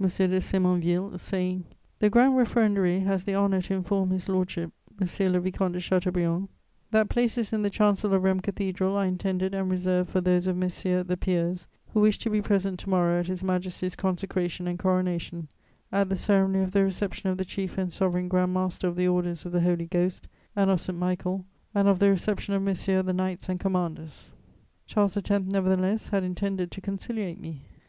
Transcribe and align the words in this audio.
de 0.00 0.06
Sémonville, 0.06 1.18
saying: 1.18 1.64
"The 1.98 2.10
Grand 2.10 2.34
Referendary 2.36 3.00
has 3.02 3.24
the 3.24 3.34
honour 3.34 3.60
to 3.62 3.74
inform 3.74 4.10
His 4.10 4.28
Lordship, 4.28 4.70
Monsieur 5.00 5.28
le 5.28 5.40
Vicomte 5.40 5.72
de 5.72 5.80
Chateaubriand, 5.80 6.48
that 6.92 7.08
places 7.08 7.52
in 7.52 7.62
the 7.62 7.70
chancel 7.70 8.14
of 8.14 8.22
Rheims 8.22 8.42
Cathedral 8.42 8.94
are 8.94 9.04
intended 9.04 9.52
and 9.52 9.68
reserved 9.68 10.10
for 10.10 10.20
those 10.20 10.46
of 10.46 10.56
Messieurs 10.56 11.06
the 11.08 11.16
Peers 11.16 11.66
who 11.92 11.98
wish 11.98 12.20
to 12.20 12.30
be 12.30 12.40
present 12.40 12.78
to 12.78 12.88
morrow 12.88 13.18
at 13.18 13.26
His 13.26 13.42
Majesty's 13.42 13.96
consecration 13.96 14.68
and 14.68 14.78
coronation, 14.78 15.48
at 15.90 16.08
the 16.08 16.14
ceremony 16.14 16.62
of 16.62 16.70
the 16.70 16.84
reception 16.84 17.28
of 17.30 17.36
the 17.36 17.44
Chief 17.44 17.76
and 17.76 17.92
Sovereign 17.92 18.28
Grand 18.28 18.54
Master 18.54 18.86
of 18.86 18.94
the 18.94 19.08
Orders 19.08 19.44
of 19.44 19.50
the 19.50 19.60
Holy 19.62 19.86
Ghost 19.86 20.28
and 20.54 20.70
of 20.70 20.80
St. 20.80 20.96
Michael 20.96 21.44
and 21.74 21.88
of 21.88 21.98
the 21.98 22.10
reception 22.10 22.54
of 22.54 22.62
Messieurs 22.62 23.06
the 23.06 23.12
Knights 23.12 23.48
and 23.48 23.58
Commanders." 23.58 24.30
Charles 24.86 25.16
X. 25.16 25.28
nevertheless 25.48 26.10
had 26.10 26.22
intended 26.22 26.70
to 26.70 26.80
conciliate 26.80 27.40
me. 27.40 27.62